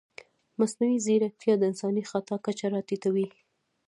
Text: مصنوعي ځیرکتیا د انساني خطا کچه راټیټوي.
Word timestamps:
مصنوعي 0.59 0.97
ځیرکتیا 1.05 1.53
د 1.57 1.63
انساني 1.69 2.03
خطا 2.11 2.35
کچه 2.45 2.65
راټیټوي. 2.73 3.27